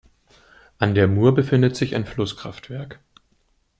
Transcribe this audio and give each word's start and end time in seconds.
An 0.79 0.95
der 0.95 1.07
Mur 1.07 1.35
befindet 1.35 1.75
sich 1.75 1.95
ein 1.95 2.07
Flusskraftwerk. 2.07 3.01